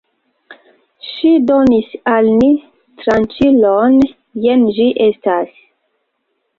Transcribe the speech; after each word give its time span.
Ŝi 1.09 1.33
donis 1.49 1.91
al 2.15 2.31
ni 2.41 2.49
tranĉilon, 3.05 4.03
jen 4.49 4.69
ĝi 4.81 4.93
estas! 5.11 5.59